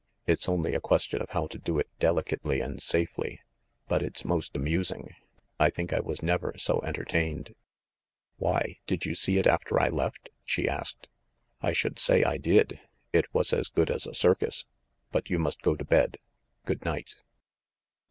It's 0.25 0.49
only 0.49 0.73
a 0.73 0.79
question 0.81 1.21
of 1.21 1.29
how 1.29 1.45
to 1.45 1.59
do 1.59 1.77
it 1.77 1.87
delicately 1.99 2.59
and 2.59 2.81
safely. 2.81 3.39
But 3.87 4.01
it's 4.01 4.25
most 4.25 4.55
amusing. 4.55 5.13
I 5.59 5.69
think 5.69 5.93
I 5.93 5.99
was 5.99 6.23
never 6.23 6.55
so 6.57 6.79
enter 6.79 7.05
tained." 7.05 7.53
"Why, 8.37 8.79
did 8.87 9.05
you 9.05 9.13
see 9.13 9.37
it 9.37 9.45
after 9.45 9.79
I 9.79 9.89
left?" 9.89 10.29
she 10.43 10.67
asked. 10.67 11.07
78 11.61 11.61
.THE 11.61 11.67
MASTER 11.67 11.67
OF 11.67 11.67
MYSTERIES 11.69 11.77
"I 11.77 11.79
should 11.79 11.99
say 11.99 12.23
I 12.23 12.37
did! 12.37 12.79
It 13.13 13.25
was 13.31 13.53
as 13.53 13.69
good 13.69 13.91
as 13.91 14.07
a 14.07 14.15
circus. 14.15 14.65
But 15.11 15.29
you 15.29 15.37
must 15.37 15.61
go 15.61 15.75
to 15.75 15.85
bed. 15.85 16.17
Good 16.65 16.83
night." 16.83 17.21